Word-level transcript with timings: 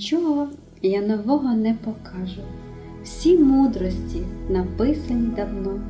Нічого 0.00 0.48
я 0.82 1.00
нового 1.00 1.54
не 1.54 1.74
покажу. 1.74 2.40
Всі 3.04 3.38
мудрості 3.38 4.22
написані 4.50 5.26
давно. 5.36 5.80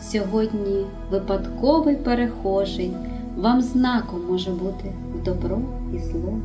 Сьогодні 0.00 0.84
випадковий 1.10 1.96
перехожий, 1.96 2.92
вам 3.36 3.62
знаком 3.62 4.20
може 4.28 4.50
бути 4.50 4.92
добро 5.24 5.60
і 5.94 5.98
зло. 5.98 6.38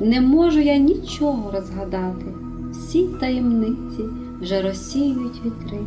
Не 0.00 0.20
можу 0.20 0.60
я 0.60 0.76
нічого 0.76 1.50
розгадати, 1.50 2.26
всі 2.72 3.08
таємниці 3.20 4.02
вже 4.40 4.62
розсіюють 4.62 5.40
вітри. 5.44 5.78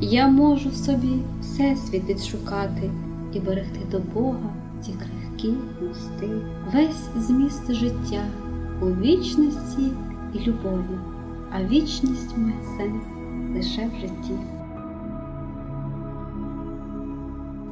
Я 0.00 0.28
можу 0.28 0.68
в 0.68 0.74
собі 0.74 1.18
всесвіт 1.40 2.08
відшукати 2.08 2.90
і 3.32 3.40
берегти 3.40 3.80
до 3.90 3.98
Бога 4.14 4.54
ті 4.86 4.92
крихкі 4.92 5.54
мости, 5.82 6.28
весь 6.74 7.26
зміст 7.26 7.72
життя 7.72 8.24
у 8.82 8.86
вічності 8.86 9.82
і 10.34 10.38
любові, 10.38 10.98
а 11.52 11.62
вічність 11.62 12.36
має 12.36 12.54
сенс 12.76 13.04
лише 13.54 13.86
в 13.86 14.00
житті. 14.00 14.38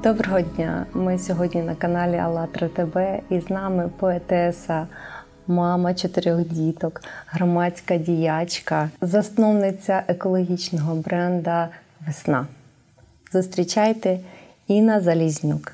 Доброго 0.02 0.40
дня! 0.40 0.86
Ми 0.94 1.18
сьогодні 1.18 1.62
на 1.62 1.74
каналі 1.74 2.16
АЛЛАТРА 2.16 2.68
ТБ 2.68 2.96
і 3.30 3.40
з 3.40 3.50
нами 3.50 3.90
поетеса, 3.98 4.86
мама 5.46 5.94
чотирьох 5.94 6.40
діток, 6.40 7.02
громадська 7.26 7.96
діячка, 7.96 8.90
засновниця 9.00 10.02
екологічного 10.08 10.94
бренда 10.94 11.68
Весна. 12.06 12.46
Зустрічайте 13.32 14.20
Інна 14.66 15.00
Залізнюк. 15.00 15.72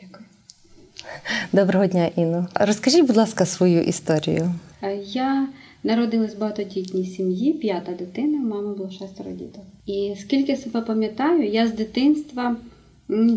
Дякую. 0.00 0.24
Доброго 1.52 1.86
дня, 1.86 2.10
Інно. 2.16 2.48
Розкажіть, 2.54 3.06
будь 3.06 3.16
ласка, 3.16 3.46
свою 3.46 3.82
історію. 3.82 4.54
Е, 4.82 4.98
Я 5.12 5.48
народилась 5.84 6.34
в 6.34 6.38
багатодітній 6.38 7.06
сім'ї, 7.06 7.52
п'ята 7.52 7.92
дитина, 7.92 8.38
у 8.38 8.48
мами 8.48 8.74
було 8.74 8.90
шестеро 8.90 9.30
діток. 9.30 9.64
І 9.86 10.14
скільки 10.20 10.56
себе 10.56 10.80
пам'ятаю, 10.80 11.48
я 11.48 11.66
з 11.66 11.74
дитинства 11.74 12.56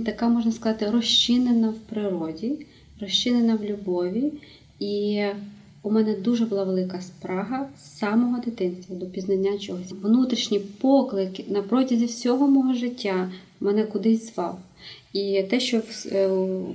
така, 0.05 0.29
можна 0.29 0.51
сказати, 0.51 0.89
розчинена 0.89 1.69
в 1.69 1.77
природі, 1.77 2.65
розчинена 3.01 3.55
в 3.55 3.63
любові. 3.63 4.31
І 4.79 5.23
у 5.83 5.91
мене 5.91 6.15
дуже 6.15 6.45
була 6.45 6.63
велика 6.63 7.01
спрага 7.01 7.69
з 7.77 7.97
самого 7.97 8.39
дитинства 8.45 8.95
до 8.95 9.05
пізнання 9.05 9.57
чогось. 9.57 9.91
Внутрішні 10.01 10.59
поклики 10.59 11.45
на 11.49 11.61
протязі 11.61 12.05
всього 12.05 12.47
мого 12.47 12.73
життя 12.73 13.31
мене 13.63 13.83
кудись 13.83 14.33
звав. 14.33 14.59
І 15.13 15.43
те, 15.49 15.59
що 15.59 15.79
в, 15.79 16.07
е, 16.11 16.29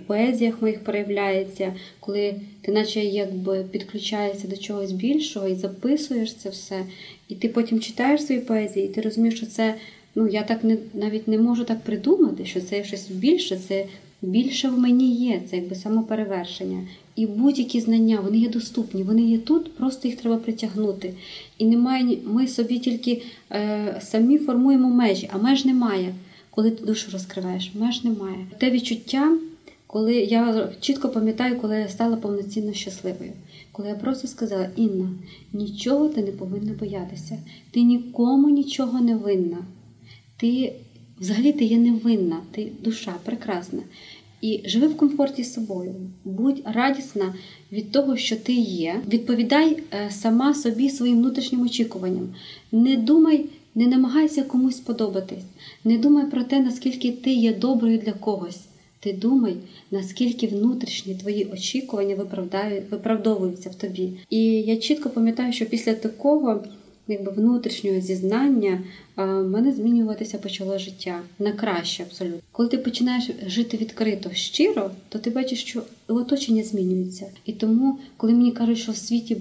поезіях 0.07 0.63
моїх 0.63 0.85
проявляється, 0.85 1.75
коли 2.01 2.35
ти 2.61 2.73
наче 2.73 3.05
якби 3.05 3.65
підключаєшся 3.71 4.49
до 4.49 4.57
чогось 4.57 4.93
більшого 4.93 5.49
і 5.49 5.55
записуєш 5.55 6.35
це 6.35 6.49
все, 6.51 6.85
і 7.29 7.35
ти 7.35 7.49
потім 7.49 7.81
читаєш 7.81 8.23
свої 8.23 8.41
поезії, 8.41 8.87
і 8.87 8.89
ти 8.89 9.01
розумієш, 9.01 9.37
що 9.37 9.47
це, 9.47 9.75
ну 10.15 10.29
я 10.29 10.43
так 10.43 10.65
не 10.65 10.79
навіть 10.95 11.29
не 11.29 11.39
можу 11.39 11.65
так 11.65 11.81
придумати, 11.81 12.45
що 12.45 12.61
це 12.61 12.85
щось 12.85 13.11
більше, 13.11 13.57
це 13.69 13.87
більше 14.23 14.69
в 14.69 14.79
мені 14.79 15.15
є, 15.15 15.41
це 15.51 15.57
якби 15.57 15.77
самоперевершення. 15.77 16.87
І 17.17 17.27
будь-які 17.27 17.81
знання, 17.81 18.21
вони 18.21 18.39
є 18.39 18.49
доступні, 18.49 19.03
вони 19.03 19.23
є 19.23 19.39
тут, 19.39 19.77
просто 19.77 20.09
їх 20.09 20.17
треба 20.17 20.37
притягнути. 20.37 21.15
І 21.59 21.65
немає 21.65 22.19
ми 22.25 22.49
собі 22.49 22.79
тільки 22.79 23.23
е, 23.53 24.01
самі 24.03 24.39
формуємо 24.39 24.89
межі, 24.89 25.31
а 25.33 25.39
меж 25.39 25.65
немає 25.65 26.15
коли 26.59 26.71
ти 26.71 26.85
душу 26.85 27.11
розкриваєш, 27.13 27.71
меж 27.75 28.05
немає. 28.05 28.47
Те 28.59 28.71
відчуття, 28.71 29.39
коли 29.87 30.15
я 30.15 30.69
чітко 30.81 31.09
пам'ятаю, 31.09 31.61
коли 31.61 31.77
я 31.77 31.89
стала 31.89 32.17
повноцінно 32.17 32.73
щасливою, 32.73 33.33
коли 33.73 33.89
я 33.89 33.95
просто 33.95 34.29
сказала: 34.29 34.71
Інна, 34.77 35.11
нічого 35.53 36.09
ти 36.09 36.23
не 36.23 36.33
повинна 36.33 36.73
боятися, 36.73 37.39
ти 37.71 37.83
нікому 37.83 38.51
нічого 38.51 39.01
не 39.01 39.17
винна. 39.17 39.57
Ти 40.37 40.73
взагалі 41.21 41.53
ти 41.53 41.65
є 41.65 41.79
невинна, 41.79 42.41
ти 42.51 42.73
душа 42.85 43.15
прекрасна. 43.25 43.81
І 44.41 44.61
живи 44.65 44.87
в 44.87 44.97
комфорті 44.97 45.45
з 45.45 45.55
собою, 45.55 45.95
будь 46.25 46.63
радісна 46.65 47.35
від 47.73 47.93
того, 47.93 48.17
що 48.17 48.37
ти 48.37 48.53
є. 48.53 49.01
Відповідай 49.09 49.83
е, 49.93 50.11
сама 50.11 50.55
собі 50.55 50.91
своїм 50.91 51.19
внутрішнім 51.19 51.63
очікуванням. 51.63 52.29
Не 52.73 52.97
думай, 52.97 53.47
не 53.79 53.87
намагайся 53.87 54.43
комусь 54.43 54.77
сподобатись. 54.77 55.45
Не 55.85 55.99
думай 55.99 56.31
про 56.31 56.45
те, 56.45 56.61
наскільки 56.61 57.13
ти 57.13 57.31
є 57.31 57.55
доброю 57.55 57.99
для 57.99 58.13
когось. 58.13 58.61
Ти 59.01 59.13
думай, 59.13 59.57
наскільки 59.91 60.47
внутрішні 60.47 61.15
твої 61.15 61.45
очікування 61.45 62.17
виправдовуються 62.91 63.71
в 63.71 63.75
тобі. 63.75 64.13
І 64.31 64.45
я 64.45 64.77
чітко 64.77 65.11
пам'ятаю, 65.11 65.53
що 65.53 65.67
після 65.67 65.95
такого 65.95 66.65
якби 67.09 67.33
внутрішнього 67.33 68.01
зізнання 68.01 68.81
в 69.17 69.43
мене 69.43 69.73
змінюватися 69.73 70.39
почало 70.39 70.79
життя 70.79 71.21
на 71.39 71.53
краще 71.53 72.03
абсолютно. 72.03 72.41
Коли 72.53 72.69
ти 72.69 72.79
починаєш 72.79 73.31
жити 73.47 73.77
відкрито, 73.77 74.31
щиро, 74.33 74.91
то 75.09 75.19
ти 75.19 75.31
бачиш, 75.31 75.65
що 75.65 75.83
оточення 76.09 76.63
змінюється. 76.63 77.27
І 77.45 77.53
тому, 77.53 77.99
коли 78.17 78.33
мені 78.33 78.53
кажуть, 78.53 78.79
що 78.79 78.93
в 78.93 78.97
світі 78.97 79.37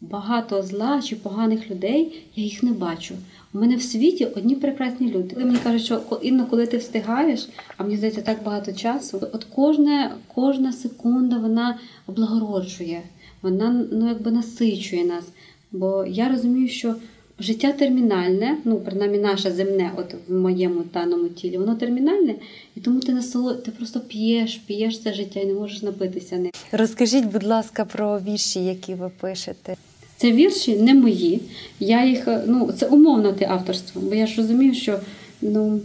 багато 0.00 0.62
зла 0.62 1.02
чи 1.02 1.16
поганих 1.16 1.70
людей, 1.70 2.22
я 2.36 2.44
їх 2.44 2.62
не 2.62 2.72
бачу. 2.72 3.14
У 3.54 3.58
мене 3.58 3.76
в 3.76 3.82
світі 3.82 4.24
одні 4.24 4.54
прекрасні 4.54 5.10
люди. 5.10 5.34
Коли 5.34 5.46
мені 5.46 5.58
кажуть, 5.58 5.84
що 5.84 6.00
Інно, 6.22 6.46
коли 6.46 6.66
ти 6.66 6.76
встигаєш, 6.76 7.48
а 7.76 7.82
мені 7.82 7.96
здається, 7.96 8.22
так 8.22 8.38
багато 8.44 8.72
часу. 8.72 9.20
От 9.32 9.44
кожна, 9.44 10.14
кожна 10.34 10.72
секунда 10.72 11.38
вона 11.38 11.78
облагороджує, 12.06 13.02
вона 13.42 13.86
ну 13.92 14.08
якби 14.08 14.30
насичує 14.30 15.04
нас. 15.04 15.24
Бо 15.72 16.04
я 16.08 16.28
розумію, 16.28 16.68
що 16.68 16.94
життя 17.38 17.72
термінальне, 17.72 18.56
ну 18.64 18.76
принаймні 18.76 19.18
наше 19.18 19.50
земне, 19.50 19.92
от 19.96 20.14
в 20.28 20.34
моєму 20.34 20.82
даному 20.94 21.28
тілі, 21.28 21.58
воно 21.58 21.74
термінальне, 21.74 22.34
і 22.76 22.80
тому 22.80 23.00
ти 23.00 23.12
насолод, 23.12 23.62
ти 23.62 23.70
просто 23.70 24.00
п'єш, 24.00 24.56
п'єш 24.56 25.00
це 25.00 25.14
життя 25.14 25.40
і 25.40 25.46
не 25.46 25.54
можеш 25.54 25.82
напитися 25.82 26.36
ним. 26.36 26.50
Розкажіть, 26.72 27.24
будь 27.24 27.44
ласка, 27.44 27.84
про 27.84 28.18
вірші, 28.18 28.64
які 28.64 28.94
ви 28.94 29.10
пишете. 29.20 29.76
Це 30.20 30.32
вірші 30.32 30.76
не 30.76 30.94
мої. 30.94 31.40
Я 31.80 32.04
їх, 32.04 32.28
е, 32.28 32.42
ну, 32.46 32.72
це 32.78 32.86
умовно 32.86 33.32
те 33.32 33.46
авторство, 33.50 34.00
бо 34.00 34.14
я 34.14 34.26
ж 34.26 34.36
розумію, 34.36 34.74
що 34.74 34.98
ну, 35.42 35.80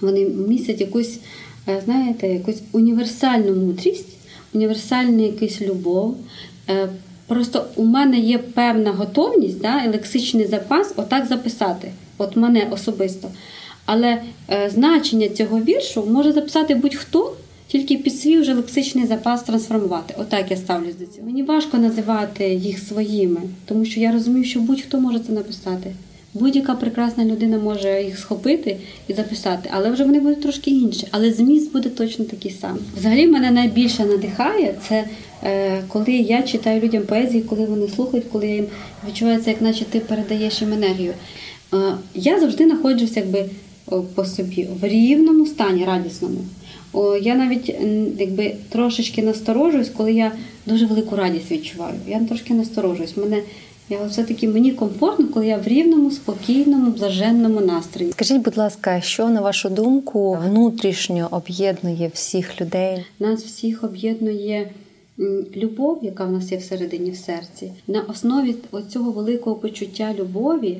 вони 0.00 0.24
містять 0.24 0.80
якусь, 0.80 1.18
е, 1.68 1.82
знаєте, 1.84 2.28
якусь 2.28 2.62
універсальну 2.72 3.54
мудрість, 3.54 4.08
універсальну 4.54 5.22
якусь 5.22 5.60
любов. 5.60 6.16
Е, 6.68 6.88
Просто 7.26 7.66
у 7.76 7.84
мене 7.84 8.18
є 8.18 8.38
певна 8.38 8.92
готовність, 8.92 9.60
да, 9.60 9.84
і 9.84 9.88
лексичний 9.88 10.46
запас 10.46 10.94
отак 10.96 11.26
записати, 11.26 11.92
от 12.18 12.36
мене 12.36 12.68
особисто. 12.70 13.28
Але 13.86 14.22
значення 14.68 15.28
цього 15.28 15.60
віршу 15.60 16.06
може 16.06 16.32
записати 16.32 16.74
будь-хто, 16.74 17.36
тільки 17.70 17.96
під 17.96 18.20
свій 18.20 18.38
вже 18.38 18.54
лексичний 18.54 19.06
запас 19.06 19.42
трансформувати. 19.42 20.14
Отак 20.18 20.50
я 20.50 20.56
ставлюсь 20.56 20.94
до 20.94 21.06
цього. 21.06 21.26
Мені 21.26 21.42
важко 21.42 21.78
називати 21.78 22.54
їх 22.54 22.78
своїми, 22.78 23.40
тому 23.64 23.84
що 23.84 24.00
я 24.00 24.12
розумію, 24.12 24.44
що 24.44 24.60
будь-хто 24.60 25.00
може 25.00 25.18
це 25.18 25.32
написати. 25.32 25.92
Будь-яка 26.34 26.74
прекрасна 26.74 27.24
людина 27.24 27.58
може 27.58 28.02
їх 28.02 28.18
схопити 28.18 28.76
і 29.08 29.14
записати, 29.14 29.70
але 29.72 29.90
вже 29.90 30.04
вони 30.04 30.20
будуть 30.20 30.42
трошки 30.42 30.70
інші. 30.70 31.06
Але 31.10 31.32
зміст 31.32 31.72
буде 31.72 31.88
точно 31.88 32.24
такий 32.24 32.50
самий. 32.50 32.82
Взагалі 32.96 33.26
мене 33.26 33.50
найбільше 33.50 34.04
надихає 34.04 34.74
це 34.88 35.04
е, 35.44 35.82
коли 35.88 36.12
я 36.12 36.42
читаю 36.42 36.80
людям 36.80 37.02
поезії, 37.02 37.42
коли 37.42 37.64
вони 37.64 37.88
слухають, 37.88 38.26
коли 38.32 38.48
їм 38.48 38.66
відчуваю 39.08 39.40
це, 39.40 39.50
як 39.50 39.62
наче 39.62 39.84
ти 39.84 40.00
передаєш 40.00 40.60
їм 40.60 40.72
енергію. 40.72 41.12
Е, 41.74 41.76
я 42.14 42.40
завжди 42.40 42.64
знаходжуся 42.64 43.20
якби 43.20 43.44
по 44.14 44.24
собі 44.24 44.68
в 44.80 44.88
рівному 44.88 45.46
стані, 45.46 45.84
радісному. 45.84 46.38
О, 46.92 47.16
я 47.16 47.34
навіть 47.34 47.68
якби 48.18 48.54
трошечки 48.68 49.22
насторожуюсь, 49.22 49.88
коли 49.88 50.12
я 50.12 50.32
дуже 50.66 50.86
велику 50.86 51.16
радість 51.16 51.50
відчуваю. 51.50 51.94
Я 52.08 52.20
трошки 52.20 52.54
насторожуюсь. 52.54 53.16
Мене 53.16 53.42
я 53.88 54.04
все-таки 54.06 54.48
мені 54.48 54.72
комфортно, 54.72 55.28
коли 55.28 55.46
я 55.46 55.56
в 55.58 55.68
рівному, 55.68 56.10
спокійному, 56.10 56.90
блаженному 56.90 57.60
настрої. 57.60 58.12
Скажіть, 58.12 58.42
будь 58.42 58.56
ласка, 58.56 59.00
що 59.00 59.28
на 59.28 59.40
вашу 59.40 59.68
думку 59.68 60.38
внутрішньо 60.46 61.28
об'єднує 61.30 62.10
всіх 62.14 62.60
людей? 62.60 63.04
Нас 63.18 63.44
всіх 63.44 63.84
об'єднує 63.84 64.70
любов, 65.56 65.98
яка 66.02 66.24
в 66.24 66.32
нас 66.32 66.52
є 66.52 66.58
всередині 66.58 67.10
в 67.10 67.16
серці. 67.16 67.72
На 67.86 68.00
основі 68.00 68.54
цього 68.92 69.10
великого 69.10 69.56
почуття 69.56 70.14
любові, 70.18 70.78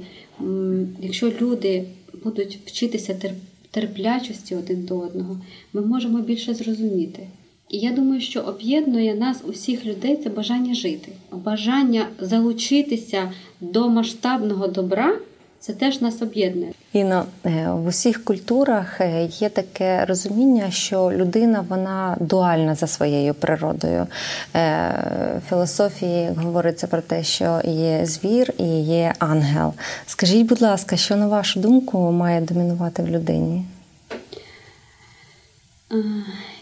якщо 1.00 1.32
люди 1.40 1.84
будуть 2.24 2.58
вчитися 2.66 3.12
тер- 3.12 3.34
терплячості 3.70 4.56
один 4.56 4.84
до 4.84 4.98
одного, 4.98 5.40
ми 5.72 5.80
можемо 5.80 6.18
більше 6.18 6.54
зрозуміти. 6.54 7.26
І 7.68 7.78
я 7.78 7.92
думаю, 7.92 8.20
що 8.20 8.40
об'єднує 8.40 9.14
нас 9.14 9.42
усіх 9.46 9.86
людей 9.86 10.16
це 10.16 10.30
бажання 10.30 10.74
жити, 10.74 11.12
бажання 11.32 12.06
залучитися 12.20 13.32
до 13.60 13.88
масштабного 13.88 14.66
добра 14.68 15.18
Це 15.60 15.72
теж 15.72 16.00
нас 16.00 16.22
об'єднує. 16.22 16.72
Іно 16.92 17.24
е, 17.46 17.68
в 17.70 17.86
усіх 17.86 18.24
культурах 18.24 19.00
е, 19.00 19.24
є 19.24 19.48
таке 19.48 20.04
розуміння, 20.04 20.70
що 20.70 21.12
людина 21.12 21.64
вона 21.68 22.16
дуальна 22.20 22.74
за 22.74 22.86
своєю 22.86 23.34
природою. 23.34 24.06
В 24.54 25.40
філософії 25.48 26.30
говориться 26.36 26.86
про 26.86 27.00
те, 27.00 27.24
що 27.24 27.60
є 27.64 28.06
звір 28.06 28.52
і 28.58 28.80
є 28.80 29.14
ангел. 29.18 29.72
Скажіть, 30.06 30.46
будь 30.46 30.62
ласка, 30.62 30.96
що 30.96 31.16
на 31.16 31.28
вашу 31.28 31.60
думку 31.60 32.12
має 32.12 32.40
домінувати 32.40 33.02
в 33.02 33.08
людині? 33.08 33.64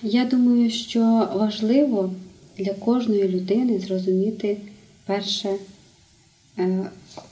Я 0.03 0.25
думаю, 0.25 0.71
що 0.71 1.29
важливо 1.35 2.11
для 2.59 2.75
кожної 2.75 3.29
людини 3.29 3.79
зрозуміти 3.79 4.57
перше, 5.07 5.49
е, 5.49 5.57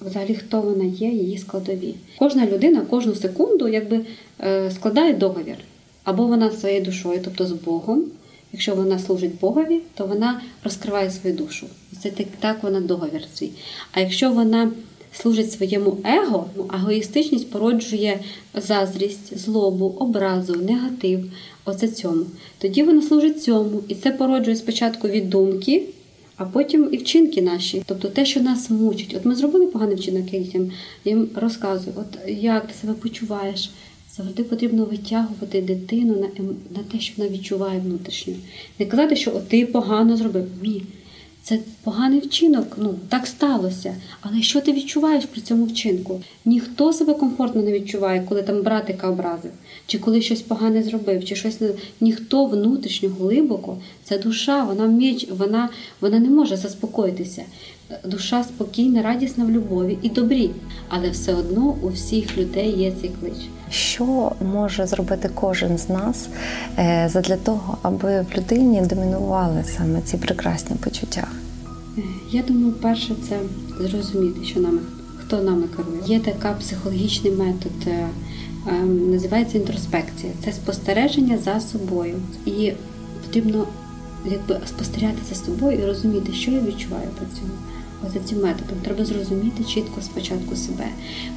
взагалі, 0.01 0.35
хто 0.35 0.61
вона 0.61 0.85
є, 0.85 1.09
її 1.09 1.39
складові. 1.39 1.95
Кожна 2.19 2.47
людина 2.47 2.81
кожну 2.91 3.15
секунду 3.15 3.69
якби 3.69 4.01
е, 4.41 4.71
складає 4.71 5.13
договір. 5.13 5.57
Або 6.05 6.27
вона 6.27 6.51
своєю 6.51 6.85
душою, 6.85 7.21
тобто 7.25 7.47
з 7.47 7.53
Богом. 7.53 8.05
Якщо 8.53 8.75
вона 8.75 8.99
служить 8.99 9.41
Богові, 9.41 9.81
то 9.95 10.07
вона 10.07 10.41
розкриває 10.65 11.11
свою 11.11 11.37
душу. 11.37 11.67
Це 12.03 12.11
так, 12.11 12.27
так 12.41 12.63
вона 12.63 12.81
договір 12.81 13.23
свій. 13.35 13.51
А 13.93 14.01
якщо 14.01 14.31
вона 14.31 14.71
служить 15.13 15.53
своєму 15.53 15.97
его, 16.05 16.47
ну, 16.57 16.71
егоїстичність 16.75 17.51
породжує 17.51 18.21
заздрість, 18.55 19.39
злобу, 19.39 19.95
образу, 19.99 20.55
негатив. 20.55 21.25
Оце 21.65 21.89
цьому. 21.89 22.25
Тоді 22.59 22.83
вона 22.83 23.03
служить 23.03 23.43
цьому. 23.43 23.83
І 23.89 23.95
це 23.95 24.11
породжує 24.11 24.57
спочатку 24.57 25.09
від 25.09 25.31
думки, 25.31 25.83
а 26.37 26.45
потім 26.45 26.89
і 26.93 26.97
вчинки 26.97 27.43
наші. 27.43 27.83
Тобто 27.87 28.09
те, 28.09 28.25
що 28.25 28.41
нас 28.41 28.71
мучить. 28.71 29.15
От 29.17 29.25
ми 29.25 29.35
зробили 29.35 29.67
поганий 29.67 29.97
вчинок 29.97 30.25
дітям, 30.25 30.71
їм 31.05 31.29
розказую, 31.35 31.97
от 31.99 32.31
як 32.31 32.67
ти 32.67 32.75
себе 32.75 32.93
почуваєш. 32.93 33.71
Завжди 34.17 34.45
потрібно 34.45 34.85
витягувати 34.85 35.63
дитину 35.63 36.17
на 36.21 36.27
ем, 36.39 36.57
на 36.77 36.83
те, 36.93 37.01
що 37.01 37.15
вона 37.17 37.31
відчуває 37.31 37.81
внутрішньо. 37.81 38.35
Не 38.79 38.87
казати, 38.87 39.17
що 39.17 39.31
от 39.37 39.49
ти 39.49 39.67
погано 39.67 40.17
зробив. 40.17 40.47
Ні. 40.63 40.83
Це 41.49 41.59
поганий 41.85 42.21
вчинок, 42.21 42.67
ну 42.77 42.95
так 43.09 43.27
сталося. 43.27 43.95
Але 44.21 44.43
що 44.43 44.61
ти 44.61 44.73
відчуваєш 44.73 45.25
при 45.25 45.41
цьому 45.41 45.65
вчинку? 45.65 46.21
Ніхто 46.45 46.93
себе 46.93 47.15
комфортно 47.15 47.63
не 47.63 47.73
відчуває, 47.73 48.27
коли 48.29 48.43
там 48.43 48.63
братика 48.63 49.09
образив, 49.09 49.51
чи 49.87 49.99
коли 49.99 50.23
щось 50.23 50.43
погане 50.43 50.83
зробив, 50.83 51.25
чи 51.25 51.37
щось 51.37 51.61
не 51.61 51.71
ніхто 52.01 52.47
внутрішньо 52.47 53.09
глибоко, 53.09 53.79
це 54.05 54.19
душа, 54.19 54.65
вона 54.65 54.87
меч, 54.87 55.27
вона, 55.31 55.69
вона 56.01 56.19
не 56.19 56.31
може 56.31 56.57
заспокоїтися. 56.57 57.43
Душа 58.05 58.45
спокійна, 58.45 59.03
радісна 59.03 59.45
в 59.45 59.51
любові 59.51 59.99
і 60.03 60.09
добрі, 60.09 60.51
але 60.89 61.11
все 61.11 61.35
одно 61.35 61.77
у 61.83 61.89
всіх 61.89 62.39
людей 62.39 62.79
є 62.79 62.93
цей 63.01 63.11
клич. 63.21 63.49
Що 63.71 64.33
може 64.53 64.87
зробити 64.87 65.31
кожен 65.35 65.79
з 65.79 65.89
нас 65.89 66.29
е, 66.79 67.09
для 67.21 67.37
того, 67.37 67.79
аби 67.83 68.21
в 68.21 68.37
людині 68.37 68.83
домінували 68.83 69.65
саме 69.65 70.01
ці 70.03 70.17
прекрасні 70.17 70.77
почуття? 70.77 71.29
Я 72.31 72.43
думаю, 72.43 72.73
перше 72.73 73.15
це 73.29 73.39
зрозуміти, 73.81 74.45
що 74.45 74.61
нами 74.61 74.79
хто 75.17 75.43
нами 75.43 75.65
керує. 75.77 76.01
Є 76.07 76.21
така 76.21 76.53
психологічний 76.53 77.33
метод, 77.33 77.73
е, 77.87 78.09
називається 78.87 79.59
інтроспекція. 79.59 80.33
Це 80.45 80.53
спостереження 80.53 81.39
за 81.39 81.61
собою. 81.61 82.15
І 82.47 82.73
потрібно 83.27 83.67
якби 84.31 84.61
спостерігати 84.67 85.19
за 85.29 85.35
собою 85.35 85.79
і 85.79 85.87
розуміти, 85.87 86.33
що 86.33 86.51
я 86.51 86.61
відчуваю 86.61 87.09
при 87.19 87.27
цьому. 87.27 87.53
За 88.15 88.21
цим 88.21 88.39
методом 88.43 88.79
треба 88.83 89.05
зрозуміти 89.05 89.65
чітко 89.65 90.01
спочатку 90.03 90.57
себе. 90.57 90.87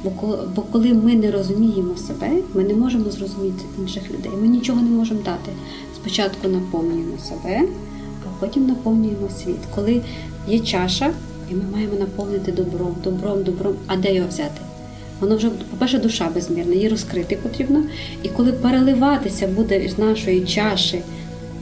Бо 0.04 0.10
коли, 0.10 0.38
бо 0.56 0.62
коли 0.62 0.94
ми 0.94 1.14
не 1.14 1.30
розуміємо 1.30 1.96
себе, 1.96 2.30
ми 2.54 2.64
не 2.64 2.74
можемо 2.74 3.10
зрозуміти 3.10 3.64
інших 3.78 4.10
людей. 4.10 4.32
Ми 4.40 4.48
нічого 4.48 4.80
не 4.80 4.90
можемо 4.90 5.20
дати. 5.20 5.52
Спочатку 5.94 6.48
наповнюємо 6.48 7.18
себе, 7.18 7.62
а 8.24 8.40
потім 8.40 8.66
наповнюємо 8.66 9.28
світ. 9.44 9.56
Коли 9.74 10.02
є 10.48 10.58
чаша, 10.58 11.12
і 11.50 11.54
ми 11.54 11.62
маємо 11.72 11.94
наповнити 11.94 12.52
добром, 12.52 12.94
добром, 13.04 13.42
добром, 13.42 13.74
а 13.86 13.96
де 13.96 14.14
його 14.14 14.28
взяти? 14.28 14.60
Воно 15.20 15.36
вже, 15.36 15.50
по-перше, 15.50 15.98
душа 15.98 16.30
безмірна, 16.34 16.74
її 16.74 16.88
розкрити 16.88 17.38
потрібно. 17.42 17.82
І 18.22 18.28
коли 18.28 18.52
переливатися 18.52 19.46
буде 19.46 19.88
з 19.88 19.98
нашої 19.98 20.40
чаші, 20.40 21.02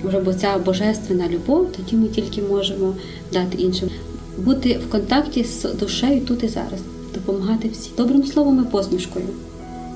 вже 0.05 0.21
бо 0.21 0.35
ця 0.35 0.59
божественна 0.59 1.29
любов, 1.29 1.73
тоді 1.77 1.97
ми 1.97 2.09
тільки 2.09 2.43
можемо 2.43 2.95
дати 3.33 3.63
іншим 3.63 3.91
бути 4.39 4.79
в 4.89 4.91
контакті 4.91 5.45
з 5.45 5.63
душею 5.81 6.21
тут 6.21 6.45
і 6.45 6.49
зараз, 6.49 6.81
допомагати 7.15 7.69
всім 7.69 7.93
добрим 7.97 8.25
словом 8.25 8.65
і 8.69 8.73
посмішкою, 8.73 9.27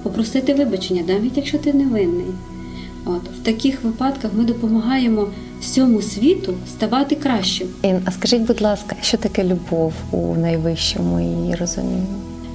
попросити 0.02 0.54
вибачення, 0.54 1.02
навіть 1.08 1.36
якщо 1.36 1.58
ти 1.58 1.72
не 1.72 1.86
винний. 1.86 2.26
От 3.04 3.22
в 3.40 3.44
таких 3.44 3.84
випадках 3.84 4.30
ми 4.36 4.44
допомагаємо 4.44 5.28
всьому 5.60 6.02
світу 6.02 6.54
ставати 6.68 7.14
кращим. 7.14 7.68
Ін, 7.82 8.02
а 8.04 8.10
скажіть, 8.10 8.42
будь 8.42 8.60
ласка, 8.60 8.96
що 9.02 9.16
таке 9.16 9.44
любов 9.44 9.92
у 10.10 10.36
найвищому 10.36 11.20
її 11.20 11.54
розумінні? 11.54 12.06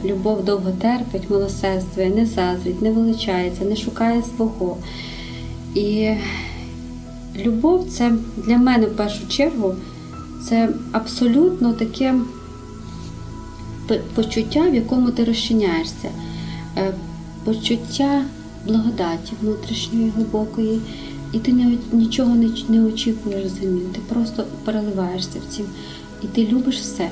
Любов 0.05 0.45
довго 0.45 0.71
терпить, 0.71 1.29
милосердствує, 1.29 2.09
не 2.09 2.25
заздрить, 2.25 2.81
не 2.81 2.91
величається, 2.91 3.65
не 3.65 3.75
шукає 3.75 4.23
свого. 4.35 4.77
І 5.75 6.13
любов 7.45 7.87
це 7.89 8.11
для 8.37 8.57
мене 8.57 8.85
в 8.85 8.95
першу 8.95 9.27
чергу 9.27 9.75
це 10.49 10.69
абсолютно 10.91 11.73
таке 11.73 12.15
почуття, 14.15 14.69
в 14.69 14.75
якому 14.75 15.11
ти 15.11 15.23
розчиняєшся, 15.23 16.09
е, 16.77 16.93
почуття 17.43 18.23
благодаті 18.67 19.33
внутрішньої, 19.41 20.09
глибокої, 20.09 20.81
і 21.33 21.39
ти 21.39 21.51
нічого 21.91 22.35
не 22.69 22.83
очікуєш 22.83 23.45
взамін. 23.45 23.85
Ти 23.93 23.99
просто 24.09 24.43
переливаєшся 24.65 25.39
в 25.39 25.53
цім. 25.53 25.65
І 26.23 26.27
ти 26.27 26.47
любиш 26.47 26.79
все. 26.79 27.09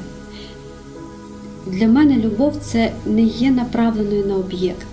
Для 1.68 1.88
мене 1.88 2.18
любов 2.18 2.56
це 2.62 2.92
не 3.06 3.22
є 3.22 3.52
направленою 3.52 4.26
на 4.26 4.36
об'єкт. 4.36 4.88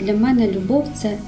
Для 0.00 0.14
мене 0.14 0.52
любов 0.52 0.88
це 0.94 1.18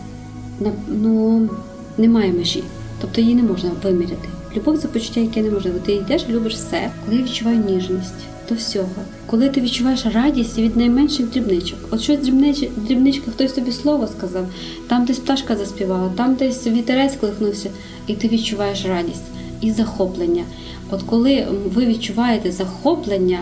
ну, 0.88 1.50
немає 1.98 2.32
межі. 2.32 2.64
Тобто 3.00 3.20
її 3.20 3.34
не 3.34 3.42
можна 3.42 3.70
виміряти. 3.82 4.28
Любов 4.56 4.78
це 4.78 4.88
почуття, 4.88 5.20
яке 5.20 5.42
неможливо. 5.42 5.78
Ти 5.86 5.92
йдеш, 5.92 6.22
любиш 6.28 6.54
все. 6.54 6.90
Коли 7.04 7.16
я 7.16 7.24
відчуваю 7.24 7.56
ніжність 7.56 8.14
до 8.48 8.54
всього. 8.54 8.88
Коли 9.26 9.48
ти 9.48 9.60
відчуваєш 9.60 10.06
радість 10.06 10.58
від 10.58 10.76
найменших 10.76 11.30
дрібничок. 11.30 11.78
От 11.90 12.00
щось 12.00 12.18
дрібнич, 12.18 12.68
дрібничка, 12.76 13.30
хтось 13.30 13.52
тобі 13.52 13.72
слово 13.72 14.06
сказав, 14.06 14.46
там 14.88 15.04
десь 15.04 15.18
пташка 15.18 15.56
заспівала, 15.56 16.10
там 16.16 16.34
десь 16.34 16.66
вітерець 16.66 17.16
кликнувся, 17.16 17.70
і 18.06 18.14
ти 18.14 18.28
відчуваєш 18.28 18.86
радість 18.86 19.22
і 19.60 19.70
захоплення. 19.70 20.44
От 20.90 21.02
коли 21.02 21.46
ви 21.74 21.86
відчуваєте 21.86 22.52
захоплення 22.52 23.38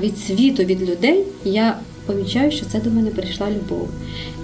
від 0.00 0.18
світу, 0.18 0.64
від 0.64 0.90
людей, 0.90 1.24
я 1.44 1.76
помічаю, 2.08 2.50
що 2.50 2.66
це 2.66 2.80
до 2.80 2.90
мене 2.90 3.10
прийшла 3.10 3.46
любов. 3.50 3.88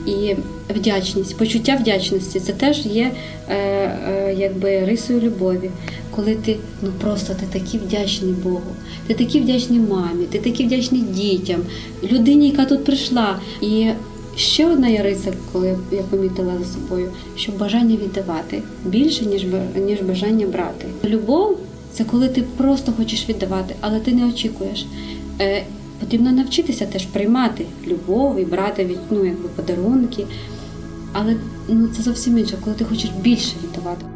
І 0.06 0.34
вдячність, 0.74 1.36
почуття 1.36 1.76
вдячності 1.80 2.40
це 2.40 2.52
теж 2.52 2.86
є 2.86 3.12
е, 3.48 3.54
е, 3.54 4.34
якби 4.38 4.84
рисою 4.84 5.20
любові. 5.20 5.70
Коли 6.10 6.34
ти 6.34 6.56
ну 6.82 6.88
просто 7.00 7.34
ти 7.34 7.60
такий 7.60 7.80
вдячний 7.80 8.32
Богу, 8.32 8.74
ти 9.06 9.14
такий 9.14 9.40
вдячний 9.40 9.80
мамі, 9.80 10.24
ти 10.30 10.38
такий 10.38 10.66
вдячний 10.66 11.00
дітям, 11.00 11.60
людині, 12.12 12.48
яка 12.48 12.64
тут 12.64 12.84
прийшла. 12.84 13.38
І 13.60 13.86
ще 14.36 14.66
одна 14.66 14.88
є 14.88 15.02
риса, 15.02 15.32
коли 15.52 15.78
я 15.92 16.02
помітила 16.02 16.52
за 16.58 16.64
собою, 16.64 17.10
що 17.36 17.52
бажання 17.52 17.96
віддавати 17.96 18.62
більше, 18.84 19.26
ніж 19.26 19.46
ніж 19.86 20.00
бажання 20.00 20.46
брати. 20.46 20.86
Любов 21.04 21.58
це 21.92 22.04
коли 22.04 22.28
ти 22.28 22.42
просто 22.56 22.92
хочеш 22.92 23.28
віддавати, 23.28 23.74
але 23.80 24.00
ти 24.00 24.12
не 24.12 24.26
очікуєш. 24.28 24.86
Е, 25.40 25.62
Потрібно 26.00 26.32
навчитися 26.32 26.86
теж 26.86 27.06
приймати 27.06 27.66
любов 27.86 28.40
і 28.40 28.44
брати 28.44 28.84
від 28.84 28.98
ну, 29.10 29.24
якби 29.24 29.48
подарунки. 29.48 30.26
Але 31.12 31.36
ну, 31.68 31.88
це 31.88 32.02
зовсім 32.02 32.38
інше, 32.38 32.56
коли 32.64 32.76
ти 32.76 32.84
хочеш 32.84 33.10
більше 33.10 33.52
віддавати. 33.64 34.06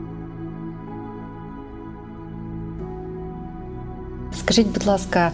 Скажіть, 4.38 4.66
будь 4.66 4.86
ласка, 4.86 5.30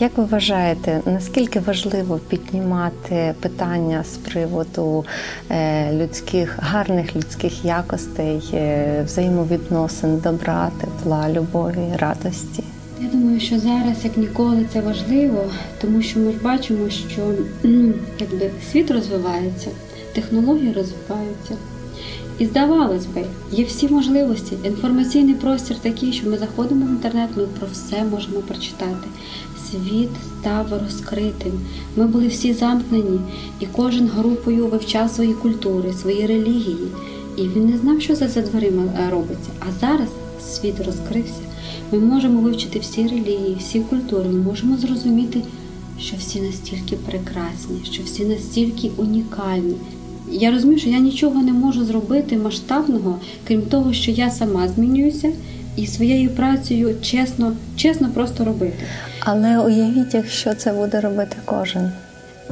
як 0.00 0.18
ви 0.18 0.24
вважаєте, 0.24 1.00
наскільки 1.06 1.60
важливо 1.60 2.18
піднімати 2.18 3.34
питання 3.40 4.04
з 4.04 4.16
приводу 4.16 5.04
е, 5.50 5.92
людських, 5.92 6.58
гарних 6.58 7.16
людських 7.16 7.64
якостей, 7.64 8.50
е, 8.54 9.02
взаємовідносин, 9.06 10.18
добра, 10.18 10.70
тепла, 10.80 11.28
любові, 11.30 11.92
радості? 11.98 12.64
Я 13.02 13.08
думаю, 13.08 13.40
що 13.40 13.58
зараз 13.58 14.04
як 14.04 14.16
ніколи 14.16 14.66
це 14.72 14.80
важливо, 14.80 15.44
тому 15.80 16.02
що 16.02 16.20
ми 16.20 16.32
ж 16.32 16.38
бачимо, 16.42 16.90
що 16.90 17.34
якби 18.20 18.50
світ 18.72 18.90
розвивається, 18.90 19.70
технології 20.12 20.72
розвиваються. 20.72 21.56
І 22.38 22.46
здавалось 22.46 23.06
би, 23.06 23.24
є 23.52 23.64
всі 23.64 23.88
можливості. 23.88 24.56
Інформаційний 24.64 25.34
простір 25.34 25.76
такий, 25.76 26.12
що 26.12 26.30
ми 26.30 26.38
заходимо 26.38 26.86
в 26.86 26.88
інтернет, 26.88 27.30
ми 27.36 27.42
про 27.42 27.68
все 27.72 28.04
можемо 28.04 28.40
прочитати. 28.40 29.08
світ 29.70 30.10
став 30.40 30.66
розкритим. 30.82 31.52
Ми 31.96 32.06
були 32.06 32.28
всі 32.28 32.52
замкнені, 32.52 33.20
і 33.60 33.66
кожен 33.72 34.08
групою 34.08 34.66
вивчав 34.66 35.10
свої 35.10 35.34
культури, 35.34 35.92
свої 35.92 36.26
релігії. 36.26 36.88
І 37.36 37.42
він 37.42 37.70
не 37.70 37.78
знав, 37.78 38.00
що 38.00 38.14
за 38.14 38.28
за 38.28 38.40
дверима 38.40 38.82
е, 38.82 39.10
робиться. 39.10 39.50
А 39.60 39.80
зараз 39.80 40.08
світ 40.40 40.74
розкрився. 40.86 41.47
Ми 41.92 41.98
можемо 41.98 42.40
вивчити 42.40 42.78
всі 42.78 43.02
релігії, 43.02 43.56
всі 43.58 43.80
культури. 43.80 44.28
Ми 44.28 44.38
можемо 44.38 44.76
зрозуміти, 44.76 45.42
що 46.00 46.16
всі 46.16 46.40
настільки 46.40 46.96
прекрасні, 46.96 47.80
що 47.92 48.02
всі 48.02 48.24
настільки 48.24 48.90
унікальні. 48.96 49.74
Я 50.30 50.50
розумію, 50.50 50.78
що 50.78 50.90
я 50.90 50.98
нічого 50.98 51.42
не 51.42 51.52
можу 51.52 51.84
зробити 51.84 52.36
масштабного, 52.36 53.18
крім 53.48 53.62
того, 53.62 53.92
що 53.92 54.10
я 54.10 54.30
сама 54.30 54.68
змінююся 54.68 55.32
і 55.76 55.86
своєю 55.86 56.30
працею 56.30 56.94
чесно, 57.02 57.52
чесно 57.76 58.08
просто 58.14 58.44
робити. 58.44 58.84
Але 59.20 59.58
уявіть, 59.58 60.14
якщо 60.14 60.54
це 60.54 60.72
буде 60.72 61.00
робити 61.00 61.36
кожен. 61.44 61.90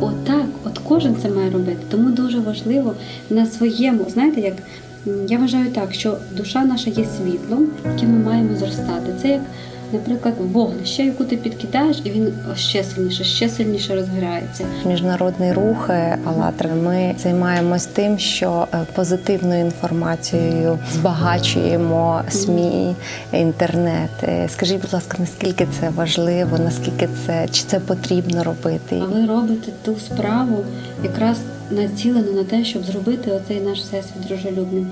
Отак, 0.00 0.47
от 0.64 0.78
кожен 0.78 1.16
це 1.23 1.28
має 1.28 1.50
робити. 1.50 1.78
Тому 1.90 2.11
дуже 2.11 2.38
важливо 2.38 2.95
на 3.31 3.47
своєму, 3.47 4.07
знаєте, 4.09 4.40
як 4.40 4.55
я 5.29 5.39
вважаю 5.39 5.71
так, 5.71 5.95
що 5.95 6.17
душа 6.37 6.65
наша 6.65 6.91
є 6.91 7.05
світлом, 7.05 7.67
яким 7.93 8.11
ми 8.11 8.25
маємо 8.25 8.57
зростати. 8.57 9.13
Це 9.23 9.29
як, 9.29 9.43
наприклад, 9.93 10.35
вогнище, 10.53 11.05
яку 11.05 11.25
ти 11.25 11.37
підкидаєш, 11.37 11.97
і 12.05 12.11
він 12.11 12.33
ще 12.57 12.85
сильніше, 12.85 13.25
ще 13.25 13.49
сильніше 13.49 13.95
розгорається. 13.95 14.65
Міжнародний 14.87 15.53
рух 15.53 15.91
е, 15.91 16.19
«АЛЛАТРА» 16.25 16.75
ми 16.75 17.15
займаємось 17.19 17.87
тим, 17.87 18.19
що 18.19 18.69
е, 18.75 18.79
позитивною 18.95 19.61
інформацією 19.61 20.79
збагачуємо 20.93 22.23
СМІ, 22.29 22.95
інтернет. 23.33 24.11
Е, 24.23 24.49
Скажіть, 24.49 24.81
будь 24.81 24.93
ласка, 24.93 25.17
наскільки 25.21 25.67
це 25.81 25.89
важливо, 25.89 26.59
наскільки 26.59 27.09
це 27.27 27.49
чи 27.51 27.65
це 27.65 27.81
потрібно 27.81 28.45
робити? 28.45 29.03
А 29.03 29.05
ви 29.05 29.27
робите 29.27 29.73
ту 29.85 29.97
справу 29.97 30.65
якраз 31.05 31.37
націлену 31.70 32.32
на 32.32 32.44
те, 32.44 32.64
щоб 32.64 32.85
зробити 32.85 33.30
оцей 33.30 33.61
наш 33.61 33.78
всесвіт 33.78 34.26
дружелюбним. 34.28 34.87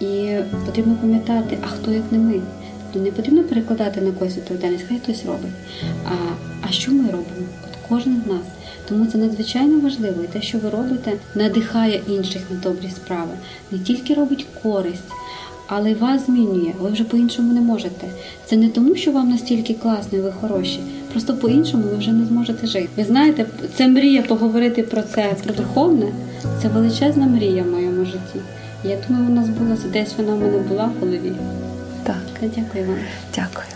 І 0.00 0.36
потрібно 0.66 0.96
пам'ятати, 1.00 1.58
а 1.62 1.66
хто 1.66 1.90
як 1.90 2.02
не 2.10 2.18
ми. 2.18 2.40
Тобто 2.92 3.10
не 3.10 3.16
потрібно 3.16 3.44
перекладати 3.44 4.00
на 4.00 4.12
когось 4.12 4.36
відповідальність, 4.36 4.84
хай 4.88 4.98
хтось 4.98 5.24
робить. 5.24 5.52
А, 6.04 6.14
а 6.68 6.72
що 6.72 6.92
ми 6.92 7.04
робимо? 7.04 7.46
От 7.64 7.76
кожен 7.88 8.22
з 8.24 8.28
нас. 8.28 8.42
Тому 8.88 9.06
це 9.06 9.18
надзвичайно 9.18 9.80
важливо. 9.80 10.22
І 10.22 10.26
те, 10.26 10.42
що 10.42 10.58
ви 10.58 10.70
робите, 10.70 11.12
надихає 11.34 12.00
інших 12.08 12.42
на 12.50 12.56
добрі 12.56 12.90
справи. 12.90 13.30
Не 13.70 13.78
тільки 13.78 14.14
робить 14.14 14.46
користь, 14.62 15.12
але 15.66 15.94
вас 15.94 16.26
змінює. 16.26 16.72
Ви 16.80 16.90
вже 16.90 17.04
по-іншому 17.04 17.52
не 17.52 17.60
можете. 17.60 18.08
Це 18.46 18.56
не 18.56 18.68
тому, 18.68 18.94
що 18.94 19.12
вам 19.12 19.30
настільки 19.30 19.74
класно 19.74 20.18
і 20.18 20.20
ви 20.20 20.32
хороші. 20.32 20.80
Просто 21.16 21.34
по-іншому 21.34 21.84
ви 21.90 21.96
вже 21.96 22.12
не 22.12 22.26
зможете 22.26 22.66
жити. 22.66 22.88
Ви 22.96 23.04
знаєте, 23.04 23.46
це 23.76 23.88
мрія 23.88 24.22
поговорити 24.22 24.82
про 24.82 25.02
це 25.02 25.36
про 25.44 25.54
духовне. 25.54 26.06
Це 26.62 26.68
величезна 26.68 27.26
мрія 27.26 27.62
в 27.62 27.66
моєму 27.66 28.04
житті. 28.04 28.40
Я 28.84 28.96
думаю, 29.08 29.26
вона 29.28 29.44
збулася 29.44 29.88
десь 29.88 30.14
вона 30.18 30.34
в 30.34 30.38
мене 30.38 30.58
була 30.58 30.84
в 30.84 31.00
голові. 31.00 31.32
Так, 32.02 32.22
Дякую 32.40 32.84
вам. 32.86 32.96
дякую. 33.36 33.66